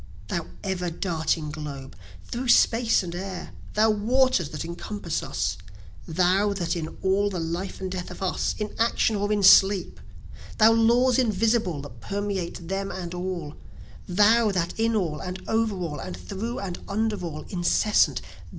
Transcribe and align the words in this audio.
Thou 0.29 0.47
ever 0.63 0.89
darting 0.89 1.51
Globe! 1.51 1.95
through 2.25 2.47
Space 2.47 3.03
and 3.03 3.13
Air! 3.13 3.51
Thou 3.75 3.91
waters 3.91 4.49
that 4.49 4.65
encompass 4.65 5.21
us! 5.21 5.59
Thou 6.07 6.53
that 6.53 6.75
in 6.75 6.97
all 7.03 7.29
the 7.29 7.39
life 7.39 7.79
and 7.79 7.91
death 7.91 8.09
of 8.09 8.19
us, 8.23 8.55
in 8.57 8.73
action 8.79 9.15
or 9.15 9.31
in 9.31 9.43
sleep! 9.43 9.99
Thou 10.57 10.71
laws 10.71 11.19
invisible 11.19 11.83
that 11.83 12.01
permeate 12.01 12.67
them 12.67 12.89
and 12.89 13.13
all, 13.13 13.53
Thou 14.07 14.49
that 14.51 14.73
in 14.79 14.95
all, 14.95 15.19
and 15.19 15.39
over 15.47 15.75
all, 15.75 15.99
and 15.99 16.17
through 16.17 16.57
and 16.57 16.79
under 16.87 17.23
all, 17.23 17.45
incessant! 17.49 18.21